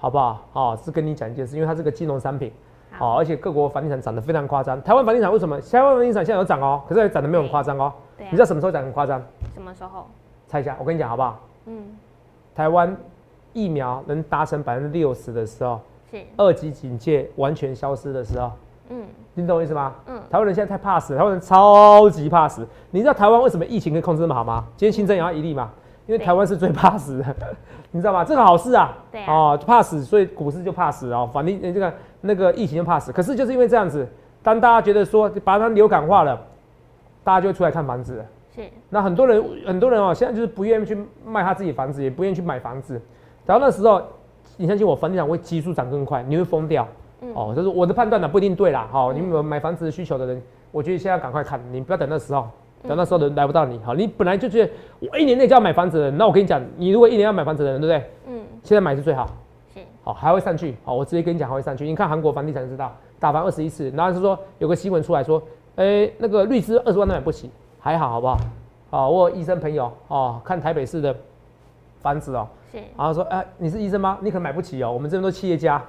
[0.00, 0.40] 好不好？
[0.50, 2.50] 好，是跟你讲一件事，因为它是个金融商品。
[2.98, 4.80] 好，而且各国房地产涨得非常夸张。
[4.82, 5.60] 台湾房地产为什么？
[5.60, 7.92] 台湾房地产现在有涨哦，可是涨得没有很夸张哦。
[8.16, 8.26] 对。
[8.26, 9.22] 你知道什么时候涨很夸张？
[9.54, 10.06] 什么时候？
[10.48, 11.38] 猜一下，我跟你讲好不好？
[11.66, 11.84] 嗯。
[12.54, 12.96] 台湾
[13.52, 15.78] 疫苗能达成百分之六十的时候，
[16.10, 18.50] 是二级警戒完全消失的时候。
[18.88, 19.94] 嗯，你懂我意思吗？
[20.06, 22.66] 嗯，台湾人现在太怕死，台湾人超级怕死。
[22.90, 24.64] 你知道台湾为什么疫情可以控制那么好吗？
[24.76, 25.70] 今天新增也要一例嘛，
[26.06, 27.24] 因为台湾是最怕死的，
[27.92, 28.24] 你知道吗？
[28.24, 31.28] 这个好事啊，对哦，怕死，所以股市就怕死哦。
[31.32, 34.06] 反正这个那个疫情就怕死，可是就是因为这样子，
[34.42, 36.40] 当大家觉得说把它流感化了，
[37.22, 38.24] 大家就会出来看房子。
[38.54, 43.00] 是，那很多人很多人哦，现在就是不愿意去卖他自己房子，也不愿意去买房子。
[43.46, 44.02] 然后那时候，
[44.56, 46.86] 你相信我，房地产会急速涨更快，你会疯掉。
[47.34, 48.88] 哦，就是我的判断呢，不一定对啦。
[48.90, 52.48] 好，你们买房子需求的人，我觉得现在赶快看，你不要等那时候，
[52.86, 53.78] 等那时候的人来不到你。
[53.84, 58.10] 好，你本来就觉得我一年内就要买房子的人，那我跟你讲，你如果一年要买房子的人，对不对？
[58.28, 58.42] 嗯。
[58.62, 59.26] 现在买是最好。
[59.74, 59.80] 是。
[60.02, 60.76] 好，还会上去。
[60.84, 61.84] 好，我直接跟你讲，还会上去。
[61.86, 65.42] 你看韩国房地产知道，打房二十一次，然后是说有个新闻出来说，
[65.76, 68.38] 哎，那个律师二十万都买不起，还好，好不好？
[68.90, 71.14] 好，我有医生朋友哦，看台北市的
[72.00, 72.48] 房子哦。
[72.96, 74.16] 然后说，哎，你是医生吗？
[74.20, 74.92] 你可能买不起哦。
[74.92, 75.82] 我们这边都企业家，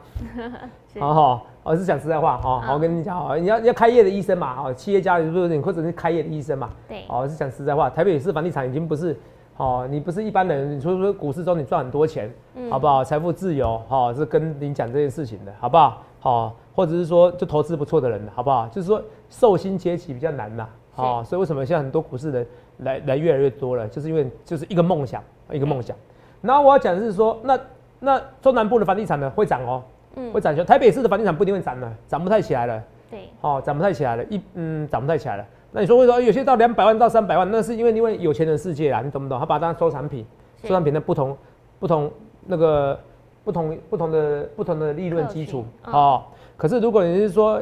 [1.00, 6.72] 好好，我是讲实在话，好，好，我跟你讲哦，你要要开业的医生嘛，哦，企业家是不是你或者是开业的医生嘛？
[6.88, 9.16] 对，哦，是讲实在话，台北市房地产已经不是，
[9.58, 12.34] 哦，你不是一般人，你说说股市中你赚很多钱，
[12.72, 13.04] 好不好？
[13.04, 16.02] 财富自由，哈，是跟你讲这件事情的，好不好？
[16.20, 18.68] 好，或者是说就投资不错的人，好不好？
[18.70, 22.48] 就是说寿星阶级比较难呐，好，所以为什么现在很多股市人
[22.80, 25.96] 来来越来越多了，就是因为就是一个梦想，一个梦想。
[26.42, 27.60] 然后我要讲的是说，那
[28.00, 29.84] 那中南部的房地产呢会涨哦，
[30.16, 30.64] 嗯，会涨球。
[30.64, 32.84] 台北市的房地产不一定会涨了，涨不太起来了。
[33.10, 35.46] 对，哦，涨不太起来了，一嗯，涨不太起来了。
[35.72, 37.50] 那你说为什么有些到两百万到三百万？
[37.52, 39.40] 那是因为因为有钱人世界啊，你懂不懂？
[39.40, 40.26] 他把它当收藏品，
[40.64, 41.38] 收藏品的不同
[41.80, 42.12] 不同
[42.46, 43.00] 那个
[43.44, 46.24] 不同不同的不同的利润基础哦。
[46.58, 47.62] 可是如果你是说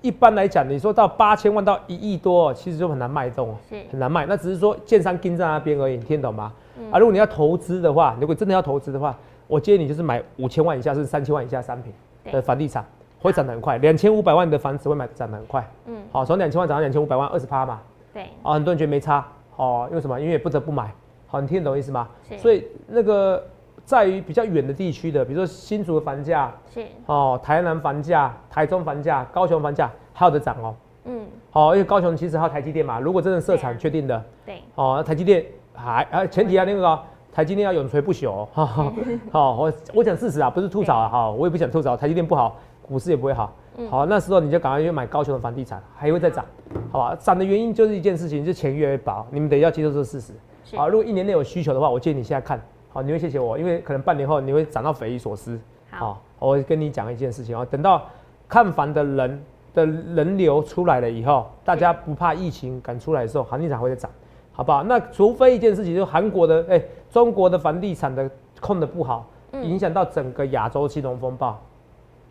[0.00, 4.26] 一般来讲，你说到八千万到一亿多，其实就很难卖动，是很难卖。
[4.26, 6.52] 那只是说建商盯在那边而已，你听懂吗？
[6.90, 9.16] 啊，如果你要投资的话，如果真的要投资的话，
[9.52, 11.92] 我建议你就是买五千万以下是三千万以下商品
[12.32, 12.82] 的房地产，
[13.20, 13.76] 会涨得很快。
[13.76, 15.62] 两千五百万的房子会买涨得很快。
[15.84, 17.78] 嗯，好，从两千万涨到两千五百万，二十趴嘛。
[18.14, 18.22] 对。
[18.42, 19.22] 啊，很多人觉得没差，
[19.56, 20.18] 哦，因为什么？
[20.18, 20.90] 因为不得不买。
[21.26, 22.08] 好，你听得懂意思吗？
[22.38, 23.46] 所以那个
[23.84, 26.86] 在于比较远的地区的，比如说新竹的房价，是。
[27.04, 30.74] 哦，台南房价、台中房价、高雄房价还有的涨哦。
[31.04, 31.26] 嗯。
[31.50, 34.62] 好，因为高雄其实还有台积电嘛，如果真的设厂确定的，对。
[34.76, 35.44] 哦，台积电。
[35.74, 37.00] 还啊，前提啊，那个
[37.32, 38.46] 台积电要永垂不朽。
[38.52, 41.08] 好，我我讲事实啊，不是吐槽啊。
[41.08, 43.52] 好，我也不想吐槽，台积电不好，股市也不会好。
[43.90, 46.44] 好，那时候你就赶快去买高雄的房地产，还会再涨，
[46.92, 47.16] 好吧？
[47.18, 50.34] 涨的原因就是一件事情，就钱越来越薄，你们得要接受这个事实。
[50.76, 55.58] 好，如果一年内有需求的话，我建议你现在看好，你会谢谢我，因为可能半年后你会涨到匪夷所思。
[55.90, 58.02] 好，我跟你讲一件事情哦，等到
[58.46, 64.10] 看房的人的人流出来了以后，大家不怕疫情敢出来的时候，房地产会涨，
[64.52, 64.82] 好不好？
[64.84, 69.26] 那除非一件事情，就韩国的哎，中国的房地产的控的不好。
[69.62, 71.62] 影响到整个亚洲金融风暴，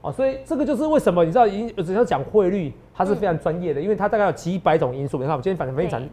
[0.01, 5.19] 哦，所以这个就是为什么你知道，影只要讲汇率，它是非常专业的，因为它大概有几百种因素。
[5.19, 6.09] 你看，我今天反正房地产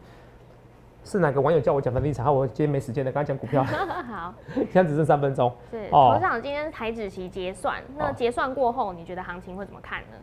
[1.03, 3.64] 是哪个网友叫我讲房地产，好，我今天没时间了，刚才讲股票。
[3.64, 4.35] 好，
[4.71, 5.51] 现在只剩三分钟。
[5.71, 10.16] 是，哦，我想今天台指期结算，那结算过后，你觉得行情会怎么看呢？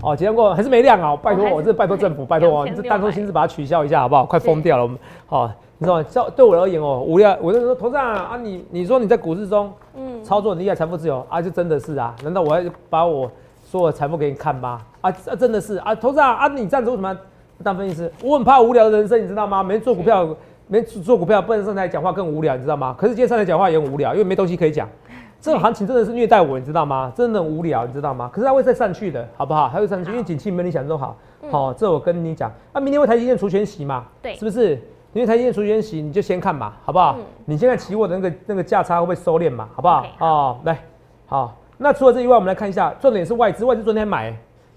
[0.00, 4.24] 哦，结算过还是没亮啊，拜托我，这拜托政府，拜托我，这单中心是把它取消一下好不好？
[4.24, 5.50] 快疯掉了，我们好。
[5.78, 6.02] 你知道吗？
[6.08, 7.36] 叫对我而言哦，无聊。
[7.42, 12.14] 我就说，头上啊，你你说你在股市中，嗯，操作厉害，财富自由啊，就真的是啊。
[12.22, 13.28] 难道我要把我
[13.64, 14.78] 所有财富给你看吗？
[15.00, 17.16] 啊啊，真的是啊，头上啊，你这样子为什么
[17.64, 18.12] 当分析师？
[18.22, 19.60] 我很怕无聊的人生，你知道吗？
[19.60, 20.28] 没做股票，
[20.68, 22.94] 没做股票，不能上台讲话更无聊，你知道吗？
[22.96, 24.88] 可是今天上台讲话也很无聊，因为没东西可以讲。
[25.42, 27.12] 这种行情真的是虐待我，你知道吗？
[27.16, 28.30] 真的无聊，你知道吗？
[28.32, 29.68] 可是它会再上去的，好不好？
[29.72, 31.16] 它会上去，因为景气没你想中好。
[31.50, 34.04] 好，这我跟你讲啊，明天会台积电除权息嘛？
[34.22, 34.80] 对，是不是？
[35.12, 37.16] 因为台积电除权息，你就先看嘛，好不好？
[37.44, 39.68] 你现在期货的那个那个价差会不会收敛嘛？
[39.74, 40.06] 好不好？
[40.20, 40.78] 哦，来，
[41.26, 41.56] 好。
[41.76, 44.32] 那除了这以外，我们来看一下，重点是外资，外资昨天买，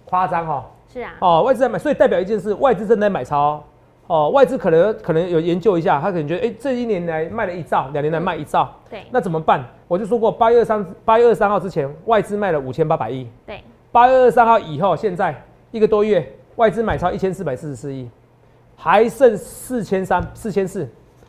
[0.05, 0.65] 夸张哈。
[0.91, 1.11] 是啊。
[1.19, 3.37] 哦，外资在买，所以代表一件事，外资正在买超。
[3.39, 3.63] 哦，
[4.07, 8.71] 外资可能可能有研究一下，他可能觉得，哎，这一年来卖了一兆，两年来卖一兆。
[8.89, 9.03] 对。
[9.11, 9.63] 那怎么办？
[9.87, 13.27] 我就说过，八月二三八月二三号之前，外资卖了五千八百亿。
[13.45, 13.61] 对。
[13.91, 15.35] 八月二三号以后，现在
[15.71, 18.09] 一个多月，外资买超一千四百四十四亿，
[18.75, 20.87] 还剩四千三四千四。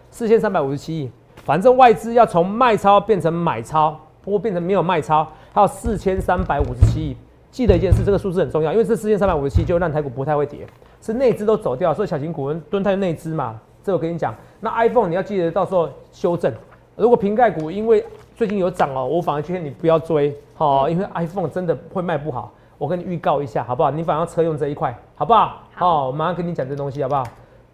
[0.08, 1.10] 四千三百五十七亿，
[1.44, 7.14] 反正外资要从卖超变成买超，不过变成没有卖超，还有四千三百五十七亿。
[7.50, 10.66] 记得一件事，这个数字很重要，因为这四千三百五十七就让台股不太会跌，
[11.06, 13.60] 是内资都走掉，所以小型股跟蹲太内资嘛。
[13.84, 16.52] 这我跟你讲，那 iPhone 你要记得到时候修正。
[16.96, 22.52] 如果瓶盖股因为最近有涨哦，我反而建议你不要追哦，因为 iPhone 真的会卖不好。
[22.76, 23.90] 我跟你预告一下好不好？
[23.92, 25.62] 你反而车用这一块好不好？
[25.72, 27.24] 好，我马上跟你讲这东西好不好？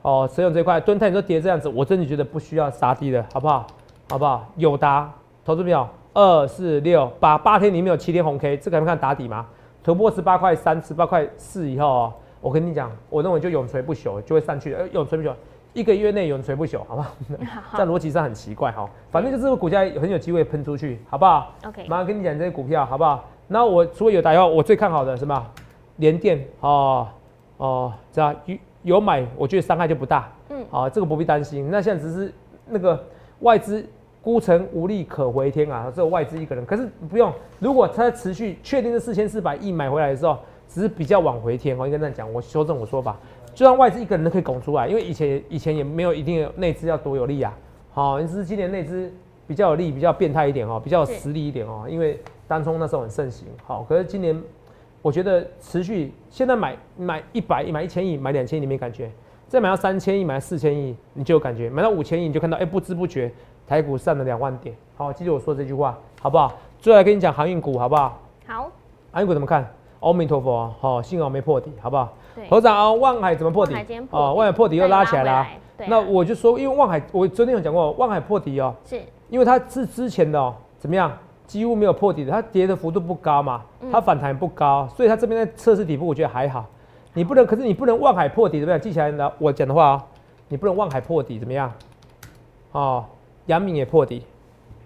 [0.03, 3.67] 哦，车用这一块蹲泰你说跌这样子，我真的觉得不需要杀低的，好不好？
[4.11, 4.47] 好不好？
[4.57, 5.11] 友达
[5.45, 9.47] 投资没有二四六八八天里面有七天红 K，这个还看打底吗？
[9.83, 14.75] 突破十八块三、十八块四以后，我跟你讲，我认为就永垂不朽，就会上去。
[14.75, 15.33] 呃，永垂不朽，
[15.73, 17.15] 一个月内永垂不朽，好不好？
[17.79, 23.25] 在 逻辑上很奇怪哈，反正就是股价很有机会喷出去，好不好？OK，马上跟你讲这些股票，好不好？
[23.47, 25.47] 那我除了有打药，我最看好的什么？
[25.97, 27.07] 联电哦
[27.59, 28.35] 哦，这样
[28.83, 30.29] 有买，我觉得伤害就不大。
[30.49, 31.71] 嗯，好，这个不必担心。
[31.71, 32.35] 那现在只是
[32.67, 33.01] 那个
[33.41, 33.87] 外资
[34.21, 36.67] 孤城无力可回天啊，只有外资一个人。
[36.67, 40.39] 可是不用，如果它持续确定是四千四百亿买回来的时候，
[40.73, 41.77] 只是比较往回填。
[41.77, 43.17] 我应该这样讲，我修正我说法，
[43.55, 47.53] 就算外资一个人都可以拱出来，因为以前以前也没有一定内资要多有力啊。
[47.93, 49.13] 好，只是今年内资
[49.47, 53.47] 比较有力，比较变态一点哦，比较有实力一点哦，因为单冲那时候很盛行。
[53.65, 54.43] 好，可是今年。
[55.05, 59.11] 我觉得持续现在买买一百亿买一千亿买两千亿你没感觉，
[59.49, 63.29] 再买到三千亿买到四千亿你就有感觉，买到五千亿你就看到哎不知不觉
[63.67, 64.73] 台股上了两万点。
[64.97, 66.57] 好，记住我说这句话好不好？
[66.79, 68.21] 最后来跟你讲航运股好不好？
[68.47, 68.71] 好，
[69.11, 69.69] 航运股怎么看？
[70.03, 72.13] 阿弥陀佛，好，幸好没破底，好不好？
[72.49, 73.75] 头长啊，望海怎么破底？
[74.11, 75.47] 哦，望海破底又拉起来了。
[75.87, 81.11] 那我就说，因为望海我昨天有讲过，望海破底哦，是因为它是之前的哦，怎么样？
[81.47, 83.63] 几乎没有破底的，它跌的幅度不高嘛，
[83.93, 86.65] 它反弹不高，所以它这边在测试底部，我觉得还好。
[87.15, 88.81] 你不能，可是你不能望海破底怎么样？
[88.81, 90.03] 记起来呢，我讲的话哦，
[90.49, 91.71] 你不能望海破底怎么样？
[92.73, 93.05] 哦，
[93.47, 94.25] 阳明也破底，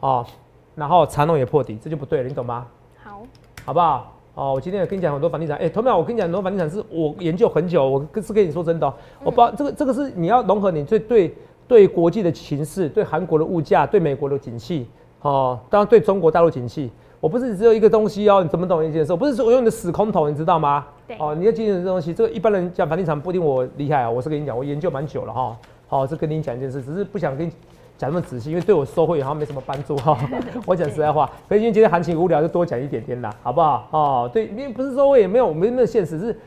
[0.01, 0.27] 哦，
[0.75, 2.67] 然后长隆也破底，这就不对了，你懂吗？
[3.03, 3.23] 好，
[3.65, 4.13] 好不好？
[4.37, 8.87] 哦，我今天也跟你讲很多房地产，哎，同样我跟你讲很多房地产是我研究很久，我是跟你说真的，
[9.25, 11.35] 我不知道这个这个是你要融合你最对
[11.67, 14.87] 对国际的情势，对韩国的物价，对美国的景气。
[15.23, 19.11] 哦，当然对中国大陆景气，我不是只有一个东西哦，你怎么懂一件事？
[19.11, 20.87] 我不是说我用你的死空头，你知道吗？
[21.09, 21.17] 对。
[21.19, 25.57] 哦，你要记住这东西，这个一般人讲房地产不一定我厉害啊，我是跟你讲，我研究蛮久了哈。
[25.89, 27.53] 好，是跟你讲一件事，只是不想跟你
[27.97, 30.19] 讲那么仔细，因为对我收会好像没什么帮助哈。
[30.67, 33.89] 我讲实在话，所以今天行情无聊就多讲一点点啦，好不好？
[33.91, 36.39] 哦，对，因为不是说我也没有没那么现实，是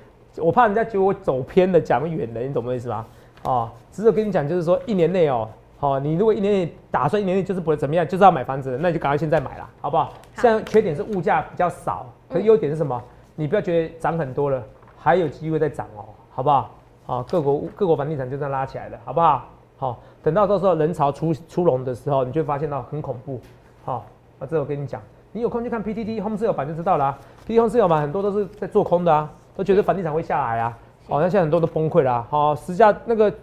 [0.42, 3.06] 我怕人家觉得我走偏了，讲远了，你懂我意思吧？
[3.44, 5.48] 哦，只是跟你讲，就是说一年内哦。
[5.82, 10.12] 好，你如果一年内打算一年内就是不会怎么样，就是要买房子，那你就赶快现在买了，好不好？
[10.36, 13.02] 现在缺点是物价比较少，可优点是什么？
[13.36, 14.62] 你不要觉得涨很多了，
[14.98, 16.70] 还有机会再涨哦，好不好？
[17.06, 19.48] 哦，各国各国房地产就这样拉起来了，好不好？
[19.80, 23.40] 好，等到到时候人潮出出笼的时候，你就发现到很恐怖。
[23.86, 24.06] 好，
[24.38, 27.18] 那这我跟你讲，你有空去看 PTT Home Sale 版就知道了。
[27.48, 30.78] PTT Home Sale 版很多都是在做空的啊，都觉得房地产会下来啊。
[31.08, 32.22] 哦，那现在很多都崩溃了。
[32.30, 33.34] 好，实价那个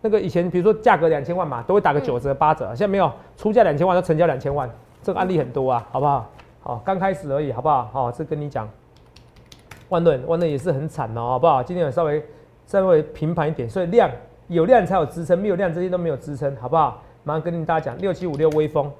[0.00, 4.68] 那个以前比如说价格两千万嘛，都会打个九折八折，现在没有，出价两千万都成交两千万，
[5.00, 6.28] 这个案例很多啊，好不好？
[6.60, 7.88] 好，刚开始而已，好不好？
[7.92, 8.68] 好，这跟你讲，
[9.90, 11.62] 万润万润也是很惨哦，好不好？
[11.62, 12.24] 今天有稍微
[12.66, 14.10] 稍微平盘一点，所以量
[14.48, 17.02] 有量才有支撑，没有量这些都没有支撑，好不好？
[17.22, 18.90] 马上跟大家讲，六七五六微风。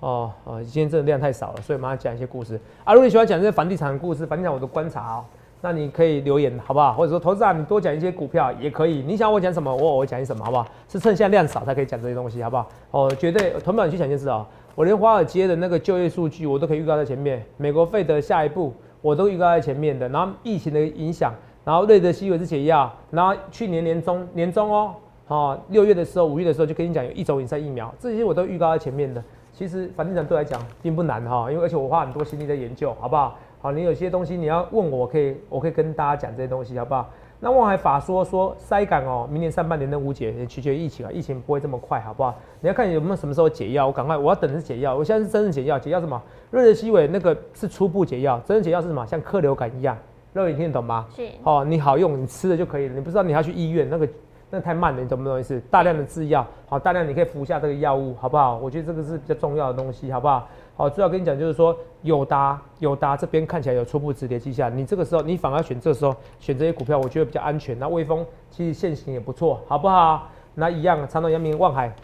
[0.00, 2.94] 哦哦，今天真的量太少了，所以马上讲一些故事啊。
[2.94, 5.24] 如果你喜欢讲这些房地产的故事，房地产我的观察哦，
[5.60, 6.92] 那你可以留言好不好？
[6.92, 9.02] 或者说投资啊，你多讲一些股票也可以。
[9.02, 10.64] 你想我讲什么，我我讲什么好不好？
[10.88, 12.68] 是趁现在量少才可以讲这些东西好不好？
[12.92, 20.08] 哦，绝对，同票你去想件事哦，我连华尔街的那个就业数据我都可以预告在前面，美国费德下一步我都预告在前面的。
[20.10, 21.34] 然后疫情的影响，
[21.68, 24.94] 然后瑞德西韦之解药，然后去年年中年中哦，
[25.26, 29.22] 哦六月的时候五月的时候就跟你讲有一种以上疫苗，这些我都预告在前面的。
[29.52, 33.36] 其实房地产对来讲并不难哈，因为而且我花很多心力在研究，好不好？
[33.60, 37.06] 好，你有些东西你要问我，我可以，我可以跟大家讲这些东西，好不好？
[37.38, 42.34] 那望海法说说塞港哦，明年上半年的无解也取决于疫情啊，疫情不会这么快，好不好？
[42.62, 46.18] 你要看有没有什么时候解药，我赶快，我要等的是解药，我现在是真正解药，解药什么？
[46.50, 49.04] 瑞德西韦那个是初步解药，真正解药是什么？
[49.06, 49.94] 像克流感一样，
[50.32, 51.06] 肉眼听得懂吗？
[51.14, 51.28] 是。
[51.42, 54.08] 哦，你好用，你吃了就可以了，你不知道你要去医院那个。
[54.50, 55.60] 那太慢了，你懂不懂意思？
[55.70, 58.56] 大量的制药，好，大量你可以服下这个药物，好不好？
[58.56, 60.48] 我觉得这个是比较重要的东西，好不好？
[60.74, 67.78] 好，最要跟你讲就是说，友达，友达这边看起来有初步止跌迹象，你这个时候你反而选这时候选这些股票，我觉得比较安全。
[67.78, 70.30] 那微风其实现行也不错，好不好？
[70.54, 71.94] 那一样，长隆、阳明、望海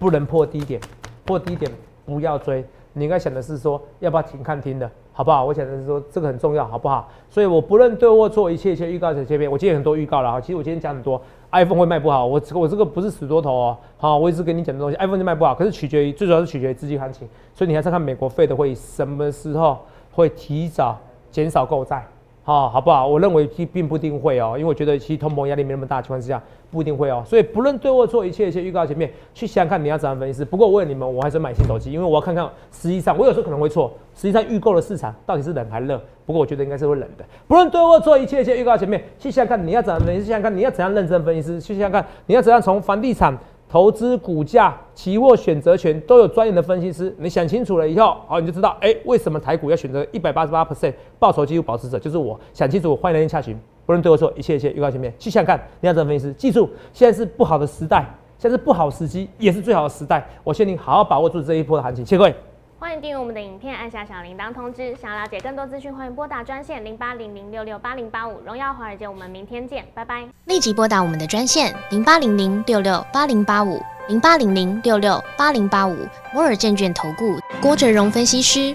[0.00, 0.80] 不能破低点，
[1.24, 1.70] 破低点
[2.04, 2.64] 不要追。
[2.94, 4.90] 你应该想的是说，要不要停看停的？
[5.12, 5.44] 好不好？
[5.44, 7.08] 我想的是说，这个很重要，好不好？
[7.28, 9.50] 所以我不论对或错，一切一切预告在前面。
[9.50, 11.20] 我今天很多预告了哈，其实我今天讲很多
[11.50, 13.76] ，iPhone 会卖不好，我我这个不是死多头哦。
[13.98, 17.28] 好，我一直跟你讲的东西，iPhone 就卖不好，可是取决于，最主要是取决于资金行情。
[17.54, 19.78] 所以你还是看美国费的会什么时候
[20.12, 20.98] 会提早
[21.30, 22.06] 减少购债。
[22.44, 23.06] 好，好不好？
[23.06, 27.22] 我认为并并不一定会哦，因为我觉得其实通膨压力没那么大情况之下，不一定会哦。
[27.24, 30.44] 所以不论对或错，一切一切预告前面去想想看你要怎样分析。
[30.44, 36.00] 不过我问你们，我还是买新手机，因为我要看看实际上我有时候可能会错，实际上预购的市场到底是冷还是热？
[36.26, 37.24] 不过我觉得应该是会冷的。
[37.46, 43.38] 不论对或错，一切一切预告前面去想想看你要怎样分析，想想看你要怎样认真分析，去想想看你要怎样从房地产。
[43.72, 58.04] 投资股价、期货选择权都有专业的分析师，你想清楚了以后，好，你就知道，哎，为什么台股要选择一百八十八 percent 报酬几乎保持者，就是我想清楚，欢迎来电洽询，不论对我错，一切一切预告前面，去想看，你要怎么分析师，记住，现在是不好的时代，
[58.36, 62.34] 现在是不好时机，也是最好的时代，我劝你好好把握住这一波的行情，谢谢各位。
[62.82, 64.96] 欢迎订阅我们的影片，按下小铃铛通知。
[64.96, 68.40] 想要了解更多资讯，欢迎拨打专线零八零零六六八零八五。
[68.44, 70.26] 荣耀华尔街，我们明天见，拜拜。
[70.46, 75.96] 立即拨打我们的专线零八零零六六八零八五零八零零六六八零八五。
[76.34, 78.74] 摩尔证券投顾郭哲荣分析师。